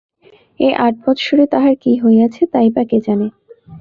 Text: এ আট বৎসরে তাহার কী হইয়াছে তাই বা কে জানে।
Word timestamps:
এ 0.59 0.69
আট 0.85 0.95
বৎসরে 1.03 1.45
তাহার 1.47 1.75
কী 1.83 1.91
হইয়াছে 2.03 2.43
তাই 2.53 2.67
বা 2.75 2.83
কে 2.83 2.97
জানে। 3.07 3.27